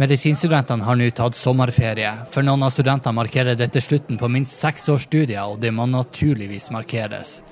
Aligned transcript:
Medisinstudentene 0.00 0.86
har 0.86 0.96
nå 0.96 1.10
tatt 1.12 1.36
sommerferie. 1.36 2.08
For 2.32 2.46
noen 2.46 2.62
av 2.64 2.70
studentene 2.72 3.12
markerer 3.18 3.58
dette 3.58 3.82
slutten 3.84 4.16
på 4.16 4.30
minst 4.32 4.56
seks 4.56 4.88
års 4.88 5.04
studier, 5.04 5.44
og 5.44 5.60
det 5.60 5.74
må 5.76 5.84
naturligvis 5.90 6.70
markeres. 6.72 7.42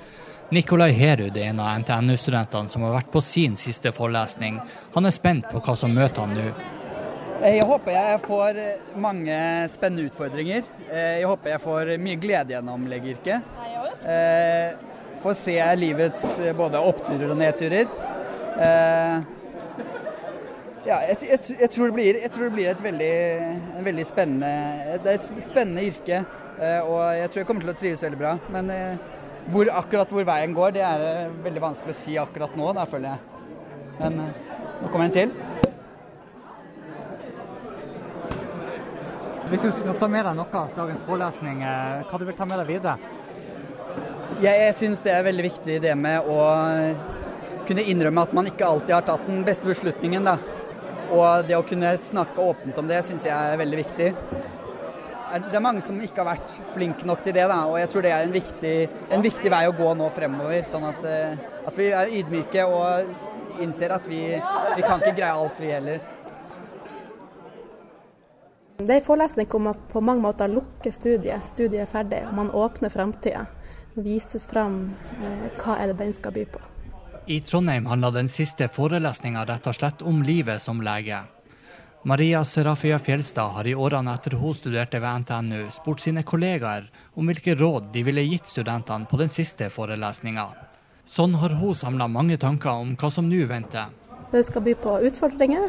Nikolai 0.56 0.94
Herud 0.96 1.36
er 1.36 1.50
en 1.50 1.60
av 1.60 1.76
NTNU-studentene 1.82 2.72
som 2.72 2.86
har 2.86 2.94
vært 2.94 3.12
på 3.12 3.20
sin 3.20 3.58
siste 3.60 3.92
forelesning. 3.92 4.56
Han 4.96 5.04
er 5.04 5.12
spent 5.12 5.50
på 5.52 5.60
hva 5.60 5.76
som 5.76 5.92
møter 5.92 6.24
han 6.24 6.32
nå. 6.38 6.48
Jeg 7.44 7.68
håper 7.68 7.98
jeg 7.98 8.24
får 8.24 8.64
mange 8.96 9.36
spennende 9.68 10.08
utfordringer. 10.08 10.72
Jeg 10.88 11.28
håper 11.28 11.52
jeg 11.52 11.64
får 11.68 11.94
mye 12.00 12.22
glede 12.22 12.56
gjennom 12.56 12.88
legeyrket. 12.88 13.44
Får 15.20 15.42
se 15.44 15.58
livets 15.84 16.30
både 16.56 16.80
oppturer 16.80 17.28
og 17.28 17.42
nedturer. 17.44 17.92
Ja, 20.86 21.00
jeg, 21.08 21.16
jeg, 21.26 21.40
jeg, 21.60 21.70
tror 21.74 21.90
blir, 21.92 22.18
jeg, 22.22 22.30
tror 22.32 22.44
det 22.46 22.52
blir, 22.54 22.68
et 22.70 22.82
veldig, 22.82 23.14
en 23.78 23.86
veldig 23.86 24.04
spennende, 24.06 24.50
det 25.02 25.10
er 25.12 25.18
et 25.18 25.30
spennende 25.42 25.84
yrke. 25.88 26.20
Og 26.86 27.00
jeg 27.14 27.30
tror 27.30 27.40
jeg 27.40 27.48
kommer 27.48 27.66
til 27.66 27.72
å 27.72 27.78
trives 27.78 28.04
veldig 28.06 28.20
bra. 28.20 28.34
Men 28.54 28.70
hvor, 29.50 29.70
akkurat 29.80 30.10
hvor 30.12 30.26
veien 30.28 30.54
går, 30.56 30.74
det 30.76 30.84
er 30.86 31.34
veldig 31.44 31.62
vanskelig 31.62 31.94
å 31.94 31.98
si 31.98 32.16
akkurat 32.20 32.56
nå, 32.58 32.70
da 32.76 32.86
føler 32.88 33.14
jeg. 33.14 33.20
Men 33.98 34.20
nå 34.22 34.90
kommer 34.92 35.08
en 35.08 35.14
til. 35.14 35.34
Hvis 39.48 39.64
du 39.64 39.70
skal 39.72 39.96
ta 39.96 40.10
med 40.12 40.26
deg 40.28 40.36
noe 40.36 40.60
av 40.60 40.74
dagens 40.76 41.04
forelesning, 41.08 41.62
hva 41.64 42.20
du 42.20 42.26
vil 42.28 42.36
ta 42.36 42.44
med 42.44 42.60
deg 42.60 42.68
videre? 42.68 42.98
Jeg, 44.38 44.52
jeg 44.52 44.74
syns 44.78 45.02
det 45.06 45.14
er 45.14 45.24
veldig 45.26 45.46
viktig 45.46 45.78
det 45.82 45.94
med 45.98 46.28
å 46.28 46.38
kunne 47.68 47.84
innrømme 47.88 48.22
at 48.28 48.36
man 48.36 48.48
ikke 48.50 48.68
alltid 48.68 48.94
har 48.94 49.06
tatt 49.08 49.24
den 49.26 49.40
beste 49.46 49.68
beslutningen. 49.68 50.28
da. 50.28 50.36
Og 51.08 51.48
det 51.48 51.56
å 51.56 51.64
kunne 51.66 51.94
snakke 52.00 52.44
åpent 52.44 52.78
om 52.80 52.88
det 52.88 53.00
syns 53.06 53.24
jeg 53.28 53.32
er 53.34 53.60
veldig 53.60 53.78
viktig. 53.80 54.08
Det 55.28 55.56
er 55.56 55.64
mange 55.64 55.82
som 55.84 55.98
ikke 56.00 56.22
har 56.22 56.30
vært 56.30 56.54
flinke 56.72 57.08
nok 57.08 57.20
til 57.24 57.34
det, 57.36 57.44
da, 57.50 57.58
og 57.68 57.76
jeg 57.76 57.90
tror 57.92 58.04
det 58.04 58.12
er 58.16 58.22
en 58.24 58.32
viktig, 58.32 58.76
en 59.12 59.24
viktig 59.24 59.50
vei 59.52 59.66
å 59.68 59.74
gå 59.76 59.90
nå 59.96 60.06
fremover. 60.16 60.62
Sånn 60.64 60.86
at, 60.88 61.04
at, 61.68 61.74
vi 61.76 61.90
er 61.92 62.14
ydmyke 62.20 62.64
og 62.64 63.60
innser 63.60 63.92
at 63.92 64.08
vi, 64.08 64.22
vi 64.38 64.86
kan 64.86 65.02
ikke 65.02 65.18
greie 65.18 65.34
alt, 65.34 65.60
vi 65.60 65.74
heller. 65.74 66.00
Det 68.78 68.94
er 68.94 69.00
en 69.00 69.04
forelesning 69.04 69.52
om 69.58 69.68
at 69.72 69.84
på 69.92 70.00
mange 70.00 70.22
måter 70.22 70.48
lukker 70.48 70.94
studiet. 70.94 71.44
Studiet 71.50 71.82
er 71.82 71.92
ferdig, 71.92 72.22
og 72.28 72.36
man 72.38 72.52
åpner 72.54 72.92
framtida. 72.94 73.44
Viser 73.98 74.40
fram 74.40 74.84
eh, 75.18 75.48
hva 75.58 75.80
er 75.82 75.90
det 75.90 75.98
den 75.98 76.14
skal 76.14 76.36
by 76.36 76.44
på. 76.54 76.62
I 77.30 77.40
Trondheim 77.40 77.86
handla 77.86 78.10
den 78.10 78.28
siste 78.28 78.70
forelesninga 78.72 79.42
rett 79.44 79.66
og 79.68 79.74
slett 79.76 80.00
om 80.00 80.22
livet 80.24 80.62
som 80.64 80.78
lege. 80.80 81.18
Maria 82.08 82.40
Serafia 82.44 82.96
Fjelstad 82.98 83.50
har 83.52 83.68
i 83.68 83.74
årene 83.76 84.14
etter 84.16 84.38
hun 84.40 84.54
studerte 84.56 84.96
ved 85.02 85.26
NTNU, 85.26 85.66
spurt 85.68 86.00
sine 86.00 86.22
kollegaer 86.24 86.86
om 87.20 87.28
hvilke 87.28 87.52
råd 87.60 87.90
de 87.92 88.04
ville 88.06 88.24
gitt 88.24 88.48
studentene 88.48 89.04
på 89.10 89.20
den 89.20 89.28
siste 89.28 89.68
forelesninga. 89.74 90.46
Sånn 91.04 91.36
har 91.42 91.58
hun 91.60 91.76
samla 91.76 92.08
mange 92.08 92.40
tanker 92.40 92.72
om 92.72 92.96
hva 92.96 93.12
som 93.12 93.28
nå 93.28 93.42
venter. 93.52 93.92
Det 94.32 94.46
skal 94.48 94.64
by 94.64 94.78
på 94.80 94.96
utfordringer. 95.10 95.68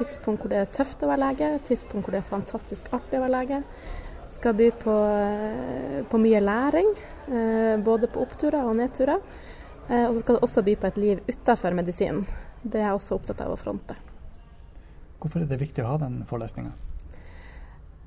Tidspunkt 0.00 0.40
hvor 0.40 0.54
det 0.56 0.64
er 0.64 0.72
tøft 0.72 1.04
å 1.04 1.12
være 1.12 1.24
lege, 1.26 1.52
tidspunkt 1.68 2.08
hvor 2.08 2.16
det 2.16 2.24
er 2.24 2.32
fantastisk 2.32 2.88
artig 2.96 3.20
å 3.20 3.26
være 3.26 3.36
lege. 3.36 3.62
Det 4.24 4.40
skal 4.40 4.56
by 4.56 4.72
på, 4.88 4.98
på 6.08 6.24
mye 6.24 6.44
læring, 6.48 6.92
både 7.84 8.08
på 8.08 8.24
oppturer 8.24 8.64
og 8.64 8.78
nedturer. 8.80 9.20
Og 9.90 10.14
så 10.14 10.20
skal 10.22 10.36
det 10.36 10.44
også 10.46 10.62
by 10.62 10.76
på 10.78 10.86
et 10.86 10.98
liv 11.02 11.20
utenfor 11.26 11.74
medisinen. 11.74 12.22
Det 12.62 12.78
er 12.78 12.90
jeg 12.90 12.98
også 12.98 13.16
opptatt 13.16 13.40
av 13.42 13.54
å 13.54 13.58
fronte. 13.58 13.96
Hvorfor 15.18 15.42
er 15.42 15.48
det 15.50 15.58
viktig 15.60 15.82
å 15.82 15.88
ha 15.90 15.96
den 16.00 16.20
forelesninga? 16.30 16.70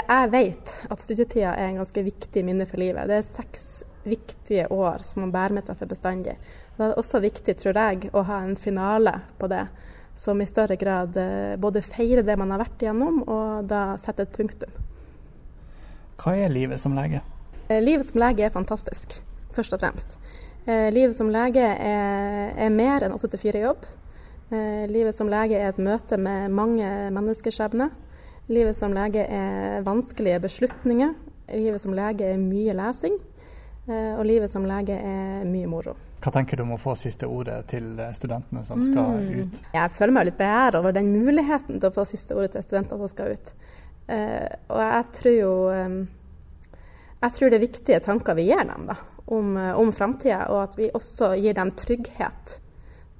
Jeg 0.04 0.30
vet 0.34 0.72
at 0.92 1.02
studietida 1.04 1.54
er 1.56 1.70
en 1.70 1.82
ganske 1.82 2.04
viktig 2.06 2.44
minne 2.46 2.66
for 2.70 2.82
livet. 2.82 3.08
Det 3.10 3.18
er 3.20 3.28
seks 3.28 3.66
viktige 4.04 4.66
år 4.74 5.04
som 5.08 5.24
man 5.24 5.32
bærer 5.32 5.56
med 5.56 5.66
seg 5.66 5.78
for 5.80 5.92
bestandig. 5.92 6.38
Da 6.78 6.86
er 6.86 6.94
det 6.94 7.02
også 7.02 7.22
viktig, 7.24 7.56
tror 7.60 7.78
jeg, 7.78 8.10
å 8.12 8.24
ha 8.28 8.40
en 8.44 8.56
finale 8.60 9.14
på 9.40 9.48
det, 9.52 9.66
som 10.16 10.42
i 10.42 10.48
større 10.50 10.76
grad 10.80 11.16
både 11.62 11.84
feirer 11.86 12.26
det 12.26 12.36
man 12.40 12.52
har 12.54 12.64
vært 12.64 12.84
igjennom, 12.84 13.22
og 13.28 13.70
da 13.70 13.94
setter 14.02 14.28
et 14.28 14.36
punktum. 14.36 14.82
Hva 16.22 16.36
er 16.38 16.52
livet 16.54 16.82
som 16.82 16.96
lege? 16.98 17.24
Livet 17.72 18.10
som 18.10 18.20
lege 18.22 18.46
er 18.46 18.54
fantastisk, 18.54 19.20
først 19.56 19.78
og 19.78 19.82
fremst. 19.86 20.18
Livet 20.66 21.16
som 21.18 21.28
lege 21.34 21.60
er, 21.60 22.54
er 22.56 22.70
mer 22.72 23.04
enn 23.04 23.16
8-4-jobb. 23.18 23.84
Livet 24.88 25.16
som 25.18 25.28
lege 25.32 25.58
er 25.60 25.72
et 25.74 25.80
møte 25.82 26.16
med 26.22 26.54
mange 26.56 26.88
menneskeskjebner. 27.12 27.90
Livet 28.54 28.76
som 28.78 28.94
lege 28.96 29.26
er 29.28 29.84
vanskelige 29.84 30.40
beslutninger. 30.44 31.14
Livet 31.52 31.82
som 31.84 31.96
lege 31.98 32.30
er 32.34 32.40
mye 32.40 32.76
lesing. 32.78 33.18
Og 33.90 34.24
livet 34.28 34.52
som 34.52 34.64
lege 34.70 34.96
er 34.96 35.44
mye 35.50 35.68
moro. 35.68 35.98
Hva 36.24 36.32
tenker 36.32 36.56
du 36.56 36.64
om 36.64 36.76
å 36.78 36.80
få 36.80 36.94
siste 36.96 37.28
ordet 37.28 37.58
til 37.68 37.98
studentene 38.16 38.64
som 38.64 38.80
skal 38.88 39.18
Mm. 39.20 39.40
ut? 39.42 39.58
Jeg 39.74 39.92
føler 39.92 40.14
meg 40.16 40.26
litt 40.30 40.38
beæret 40.40 40.76
over 40.80 40.94
den 40.96 41.12
muligheten 41.12 41.82
til 41.82 41.90
å 41.90 41.94
få 41.94 42.06
siste 42.08 42.36
ordet 42.38 42.54
til 42.54 42.64
studenter 42.64 42.98
som 42.98 43.08
skal 43.12 43.34
ut. 43.36 43.52
Eh, 44.08 44.48
og 44.70 44.80
jeg 44.80 45.06
tror 45.14 45.34
jo 45.40 45.52
eh, 45.72 46.06
Jeg 47.24 47.32
tror 47.34 47.50
det 47.50 47.56
er 47.58 47.68
viktige 47.68 48.00
tanker 48.04 48.36
vi 48.36 48.44
gir 48.50 48.64
dem 48.68 48.88
da, 48.88 48.96
om, 49.28 49.58
eh, 49.58 49.74
om 49.80 49.92
framtida, 49.92 50.50
og 50.50 50.64
at 50.64 50.78
vi 50.78 50.90
også 50.92 51.34
gir 51.40 51.54
dem 51.54 51.72
trygghet 51.72 52.60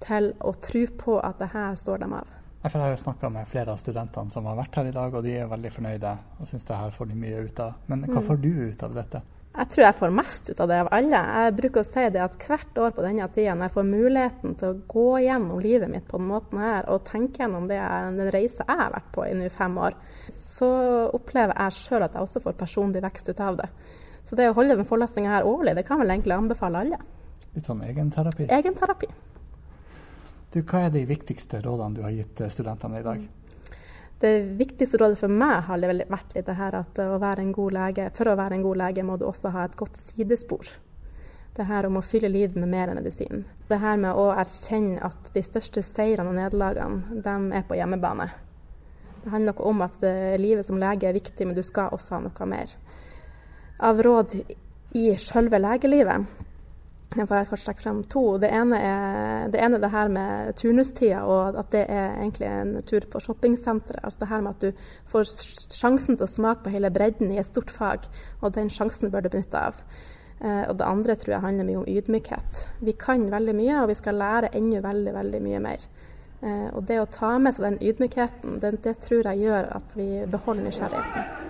til 0.04 0.34
å 0.42 0.54
tro 0.60 0.86
på 1.00 1.20
at 1.24 1.38
det 1.40 1.52
her 1.54 1.76
står 1.76 2.00
dem 2.00 2.14
av. 2.14 2.28
Jeg 2.64 2.72
har 2.72 2.90
jo 2.94 3.04
snakka 3.04 3.30
med 3.32 3.48
flere 3.48 3.72
av 3.72 3.78
studentene 3.78 4.32
som 4.32 4.46
har 4.46 4.56
vært 4.56 4.76
her 4.76 4.86
i 4.86 4.92
dag, 4.96 5.14
og 5.14 5.24
de 5.24 5.36
er 5.36 5.48
veldig 5.52 5.72
fornøyde 5.72 6.18
og 6.40 6.48
syns 6.48 6.66
det 6.66 6.76
her 6.80 6.92
får 6.96 7.08
de 7.10 7.16
mye 7.16 7.44
ut 7.46 7.60
av. 7.60 7.74
Men 7.88 8.04
hva 8.04 8.22
Mm. 8.22 8.28
får 8.28 8.42
du 8.42 8.50
ut 8.72 8.84
av 8.84 8.94
dette? 8.94 9.22
Jeg 9.56 9.68
tror 9.70 9.84
jeg 9.86 9.96
får 9.96 10.14
mest 10.16 10.50
ut 10.50 10.60
av 10.62 10.68
det 10.68 10.80
av 10.82 10.88
alle. 10.92 11.10
Jeg 11.12 11.56
bruker 11.58 11.82
å 11.82 11.86
si 11.86 12.10
det 12.10 12.22
at 12.22 12.40
hvert 12.40 12.74
år 12.76 12.92
på 12.92 13.04
denne 13.04 13.28
tida, 13.32 13.54
når 13.54 13.70
jeg 13.70 13.74
får 13.76 13.86
muligheten 13.92 14.56
til 14.58 14.68
å 14.74 14.82
gå 14.88 15.20
gjennom 15.22 15.60
livet 15.62 15.90
mitt 15.92 16.08
på 16.08 16.18
den 16.18 16.28
måten 16.28 16.58
her, 16.58 16.86
og 16.90 17.04
tenke 17.04 17.38
gjennom 17.44 17.68
det, 17.68 17.78
den 18.18 18.32
reisa 18.32 18.66
jeg 18.68 18.78
har 18.78 18.92
vært 18.92 19.12
på 19.12 19.30
i 19.30 19.34
nå 19.34 19.52
fem 19.52 19.76
år, 19.78 19.94
så 20.32 21.12
opplever 21.14 21.54
jeg 21.54 21.72
sjøl 21.72 22.04
at 22.04 22.14
jeg 22.14 22.22
også 22.22 22.42
får 22.42 22.54
personlig 22.58 23.02
vekst 23.04 23.30
ut 23.30 23.40
av 23.40 23.58
det. 23.58 23.70
Så 24.24 24.40
det 24.40 24.50
å 24.50 24.56
holde 24.58 24.78
den 24.80 24.88
forelesninga 24.88 25.36
her 25.36 25.48
årlig, 25.48 25.76
det 25.76 25.86
kan 25.88 26.00
vel 26.00 26.14
egentlig 26.14 26.38
anbefale 26.38 26.84
alle. 26.84 27.00
Litt 27.54 27.68
sånn 27.68 27.84
egenterapi? 27.86 28.48
Egenterapi. 28.50 29.10
Du, 30.54 30.62
hva 30.62 30.86
er 30.86 30.94
de 30.94 31.04
viktigste 31.10 31.64
rådene 31.66 31.98
du 31.98 32.04
har 32.06 32.14
gitt 32.14 32.42
eh, 32.42 32.52
studentene 32.54 33.02
i 33.02 33.06
dag? 33.06 33.22
Det 34.24 34.34
viktigste 34.56 34.98
rådet 35.02 35.18
for 35.20 35.34
meg 35.34 35.66
har 35.68 35.82
vært 35.84 36.36
litt 36.38 36.48
det 36.48 36.56
her 36.56 36.76
at 36.78 37.00
å 37.04 37.18
være 37.20 37.44
en 37.44 37.52
god 37.52 37.74
lege, 37.76 38.06
for 38.16 38.32
å 38.32 38.36
være 38.40 38.56
en 38.56 38.64
god 38.64 38.80
lege 38.80 39.04
må 39.04 39.18
du 39.20 39.26
også 39.28 39.52
ha 39.52 39.66
et 39.68 39.76
godt 39.76 39.98
sidespor. 40.00 40.70
Det 41.54 41.66
her 41.70 41.86
om 41.86 42.00
å 42.00 42.06
fylle 42.06 42.32
livet 42.32 42.56
med 42.58 42.72
mer 42.72 42.90
enn 42.90 42.98
medisin. 43.02 43.44
Det 43.68 43.82
her 43.82 44.00
med 44.00 44.16
å 44.18 44.30
erkjenne 44.32 45.02
at 45.06 45.34
de 45.36 45.44
største 45.46 45.84
seirene 45.86 46.32
og 46.32 46.38
nederlagene, 46.38 47.20
de 47.26 47.58
er 47.60 47.68
på 47.68 47.78
hjemmebane. 47.78 48.30
Det 49.24 49.34
handler 49.34 49.54
noe 49.54 49.70
om 49.70 49.84
at 49.86 50.02
eh, 50.08 50.38
livet 50.40 50.66
som 50.66 50.80
lege 50.80 51.10
er 51.10 51.18
viktig, 51.18 51.46
men 51.48 51.58
du 51.58 51.62
skal 51.64 51.94
også 51.94 52.18
ha 52.18 52.24
noe 52.24 52.48
mer. 52.50 52.72
Av 53.80 54.02
råd 54.04 54.36
i 54.94 55.06
sjølve 55.18 55.58
legelivet 55.58 56.44
jeg 57.14 57.30
får 57.30 57.50
kanskje 57.50 57.68
trekke 57.68 57.84
frem 57.84 58.00
to. 58.10 58.24
Det 58.42 58.50
ene 58.54 58.80
er 58.82 59.52
det, 59.54 59.60
ene 59.62 59.78
er 59.78 59.84
det 59.84 59.92
her 59.94 60.12
med 60.14 60.54
turnustida, 60.60 61.24
og 61.30 61.60
at 61.62 61.70
det 61.74 61.84
er 61.86 62.16
egentlig 62.16 62.48
en 62.50 62.74
tur 62.88 63.06
på 63.10 63.22
shoppingsenteret. 63.22 64.02
Altså 64.04 64.24
det 64.24 64.30
her 64.32 64.42
med 64.42 64.56
at 64.56 64.64
du 64.64 64.86
får 65.12 65.30
sjansen 65.74 66.18
til 66.18 66.26
å 66.26 66.32
smake 66.32 66.66
på 66.66 66.74
hele 66.74 66.92
bredden 66.94 67.34
i 67.34 67.40
et 67.42 67.50
stort 67.50 67.74
fag, 67.74 68.10
og 68.42 68.56
den 68.58 68.72
sjansen 68.74 69.14
bør 69.14 69.26
du 69.26 69.32
benytte 69.34 69.62
av. 69.70 69.82
Eh, 70.42 70.64
og 70.70 70.78
det 70.80 70.90
andre 70.90 71.18
tror 71.20 71.36
jeg 71.36 71.46
handler 71.46 71.70
mye 71.70 71.84
om 71.84 71.90
ydmykhet. 71.90 72.64
Vi 72.82 72.98
kan 73.00 73.30
veldig 73.32 73.58
mye, 73.62 73.80
og 73.84 73.92
vi 73.94 74.00
skal 74.00 74.20
lære 74.22 74.54
enda 74.58 74.82
veldig, 74.84 75.14
veldig 75.20 75.44
mye 75.46 75.64
mer. 75.70 75.88
Eh, 76.42 76.68
og 76.74 76.84
det 76.90 77.02
å 77.02 77.10
ta 77.12 77.38
med 77.38 77.56
seg 77.56 77.70
den 77.70 77.82
ydmykheten, 77.94 78.60
det, 78.64 78.78
det 78.84 78.98
tror 79.06 79.30
jeg 79.30 79.46
gjør 79.46 79.74
at 79.78 79.98
vi 80.00 80.10
beholder 80.34 80.70
nysgjerrigheten. 80.70 81.43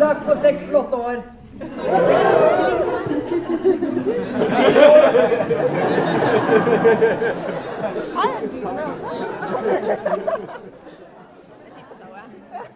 Takk 0.00 0.22
for 0.24 0.36
seks 0.40 0.60
flotte 0.68 0.96
år. 0.96 1.18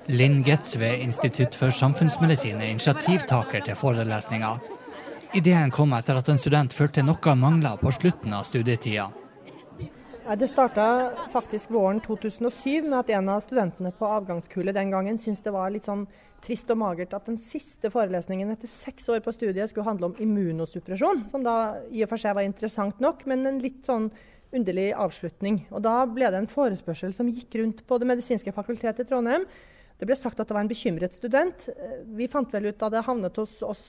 Linn 0.07 0.43
Getz 0.45 0.77
ved 0.77 1.01
Institutt 1.01 1.55
for 1.57 1.73
samfunnsmedisin 1.73 2.61
er 2.61 2.75
initiativtaker 2.75 3.65
til 3.65 3.75
forelesninga. 3.79 4.59
Ideen 5.35 5.73
kom 5.73 5.97
etter 5.97 6.21
at 6.21 6.29
en 6.29 6.39
student 6.39 6.77
følte 6.77 7.03
noe 7.03 7.35
mangla 7.41 7.79
på 7.81 7.91
slutten 7.97 8.37
av 8.37 8.45
studietida. 8.45 9.09
Det 10.25 10.49
starta 10.49 11.11
faktisk 11.33 11.71
våren 11.71 11.99
2007 12.01 12.87
med 12.87 12.95
at 12.97 13.11
en 13.13 13.27
av 13.29 13.43
studentene 13.45 13.91
på 13.93 14.09
avgangskullet 14.09 14.73
den 14.73 14.89
gangen 14.95 15.19
syntes 15.21 15.43
det 15.45 15.53
var 15.53 15.69
litt 15.69 15.85
sånn 15.85 16.07
trist 16.41 16.71
og 16.73 16.79
magert 16.81 17.13
at 17.13 17.29
den 17.29 17.37
siste 17.37 17.91
forelesningen 17.93 18.55
etter 18.55 18.71
seks 18.73 19.11
år 19.13 19.21
på 19.21 19.35
studiet 19.37 19.69
skulle 19.69 19.85
handle 19.85 20.09
om 20.09 20.17
immunosuppresjon, 20.25 21.27
som 21.29 21.45
da 21.45 21.77
i 21.93 22.01
og 22.07 22.09
for 22.09 22.23
seg 22.23 22.39
var 22.39 22.49
interessant 22.49 23.05
nok, 23.05 23.27
men 23.29 23.45
en 23.51 23.61
litt 23.61 23.85
sånn 23.85 24.09
underlig 24.57 24.95
avslutning. 24.97 25.67
Og 25.69 25.85
Da 25.85 25.99
ble 26.09 26.33
det 26.33 26.41
en 26.41 26.49
forespørsel 26.49 27.13
som 27.13 27.29
gikk 27.29 27.61
rundt 27.61 27.85
på 27.85 28.01
Det 28.01 28.09
medisinske 28.09 28.57
fakultetet 28.57 29.05
i 29.05 29.11
Trondheim. 29.11 29.45
Det 30.05 30.11
ble 30.11 30.17
sagt 30.21 30.37
at 30.43 30.51
det 30.51 30.53
var 30.53 30.67
en 30.67 30.69
bekymret 30.69 31.15
student. 31.17 31.63
Vi 32.13 32.27
fant 32.29 32.51
vel 32.53 32.67
ut 32.69 32.77
da 32.77 32.91
det 32.93 33.01
havnet 33.07 33.39
hos 33.41 33.55
oss 33.65 33.87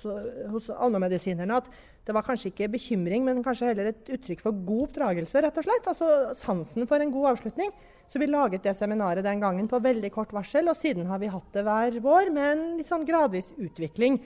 hos 0.48 0.70
allmennmedisinerne 0.72 1.58
at 1.60 1.68
det 2.08 2.14
var 2.16 2.24
kanskje 2.24 2.54
ikke 2.54 2.70
bekymring, 2.78 3.26
men 3.28 3.42
kanskje 3.44 3.68
heller 3.74 3.90
et 3.90 4.12
uttrykk 4.16 4.40
for 4.46 4.56
god 4.64 4.86
oppdragelse, 4.86 5.42
rett 5.44 5.60
og 5.60 5.66
slett. 5.68 5.90
Altså 5.92 6.08
sansen 6.38 6.88
for 6.88 7.04
en 7.04 7.12
god 7.12 7.34
avslutning. 7.34 7.74
Så 8.08 8.22
vi 8.22 8.30
laget 8.32 8.64
det 8.64 8.78
seminaret 8.80 9.28
den 9.28 9.44
gangen 9.44 9.68
på 9.68 9.82
veldig 9.84 10.14
kort 10.16 10.32
varsel, 10.32 10.72
og 10.72 10.80
siden 10.80 11.10
har 11.12 11.20
vi 11.20 11.34
hatt 11.34 11.52
det 11.52 11.66
hver 11.68 12.00
vår 12.06 12.32
med 12.32 12.50
en 12.54 12.66
litt 12.80 12.94
sånn 12.94 13.04
gradvis 13.10 13.52
utvikling. 13.58 14.22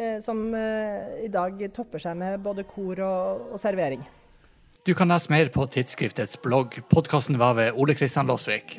Eh, 0.00 0.16
som 0.24 0.48
eh, 0.56 1.26
i 1.26 1.28
dag 1.28 1.60
topper 1.76 2.00
seg 2.02 2.16
med 2.18 2.40
både 2.42 2.64
kor 2.66 3.04
og, 3.04 3.44
og 3.52 3.60
servering. 3.60 4.00
Du 4.88 4.94
kan 4.96 5.12
lese 5.12 5.28
mer 5.28 5.52
på 5.52 5.68
tidsskriftets 5.76 6.40
blogg. 6.40 6.80
Podkasten 6.88 7.36
var 7.38 7.60
ved 7.60 7.76
Ole 7.76 7.98
Kristian 8.00 8.32
Låsvik. 8.32 8.78